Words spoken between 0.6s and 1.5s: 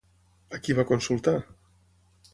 qui va consultar?